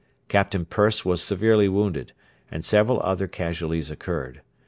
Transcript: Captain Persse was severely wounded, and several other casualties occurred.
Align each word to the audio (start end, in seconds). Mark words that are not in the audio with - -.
Captain 0.29 0.65
Persse 0.65 1.05
was 1.05 1.21
severely 1.21 1.67
wounded, 1.69 2.11
and 2.49 2.65
several 2.65 2.99
other 3.03 3.27
casualties 3.27 3.91
occurred. 3.91 4.41